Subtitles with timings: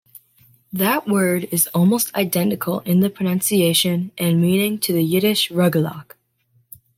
[0.73, 6.13] That word is almost identical in pronunciation and meaning to the Yiddish "rugelach".